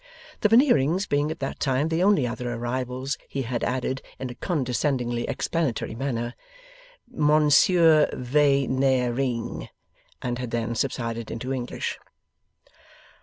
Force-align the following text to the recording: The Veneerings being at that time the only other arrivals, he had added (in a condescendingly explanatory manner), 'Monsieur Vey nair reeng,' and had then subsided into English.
The 0.39 0.49
Veneerings 0.49 1.07
being 1.07 1.29
at 1.29 1.37
that 1.41 1.59
time 1.59 1.89
the 1.89 2.01
only 2.01 2.25
other 2.25 2.51
arrivals, 2.51 3.19
he 3.29 3.43
had 3.43 3.63
added 3.63 4.01
(in 4.17 4.31
a 4.31 4.33
condescendingly 4.33 5.25
explanatory 5.27 5.93
manner), 5.93 6.33
'Monsieur 7.07 8.09
Vey 8.11 8.65
nair 8.65 9.13
reeng,' 9.13 9.69
and 10.19 10.39
had 10.39 10.49
then 10.49 10.73
subsided 10.73 11.29
into 11.29 11.53
English. 11.53 11.99